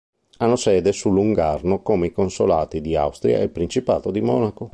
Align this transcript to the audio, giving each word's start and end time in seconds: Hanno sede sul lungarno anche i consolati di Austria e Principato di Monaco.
Hanno 0.37 0.55
sede 0.55 0.93
sul 0.93 1.13
lungarno 1.13 1.83
anche 1.85 2.05
i 2.07 2.11
consolati 2.11 2.81
di 2.81 2.95
Austria 2.95 3.37
e 3.37 3.49
Principato 3.49 4.09
di 4.09 4.19
Monaco. 4.19 4.69